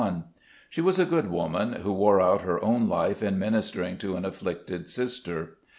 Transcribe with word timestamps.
She 0.67 0.81
was 0.81 0.97
a 0.97 1.05
good 1.05 1.29
woman, 1.29 1.73
who 1.73 1.93
wore 1.93 2.19
out 2.21 2.41
her 2.41 2.59
own 2.65 2.89
life 2.89 3.21
in 3.21 3.37
minister 3.37 3.83
ing 3.83 3.97
to 3.99 4.15
an 4.15 4.25
afflicted 4.25 4.89
sister. 4.89 5.59